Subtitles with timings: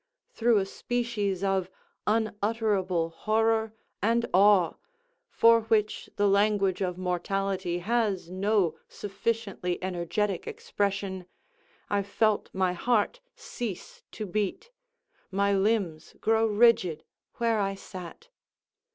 [0.31, 1.69] Through a species of
[2.07, 4.73] unutterable horror and awe,
[5.29, 11.27] for which the language of mortality has no sufficiently energetic expression,
[11.87, 14.71] I felt my heart cease to beat,
[15.29, 17.03] my limbs grow rigid
[17.35, 18.29] where I sat.